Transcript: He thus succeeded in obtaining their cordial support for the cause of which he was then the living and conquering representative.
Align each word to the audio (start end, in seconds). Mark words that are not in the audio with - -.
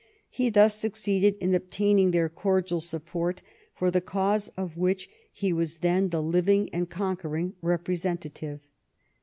He 0.31 0.49
thus 0.49 0.73
succeeded 0.79 1.35
in 1.39 1.53
obtaining 1.53 2.09
their 2.09 2.27
cordial 2.27 2.79
support 2.79 3.43
for 3.75 3.91
the 3.91 4.01
cause 4.01 4.47
of 4.57 4.75
which 4.75 5.07
he 5.31 5.53
was 5.53 5.77
then 5.77 6.07
the 6.07 6.23
living 6.23 6.71
and 6.73 6.89
conquering 6.89 7.53
representative. 7.61 8.61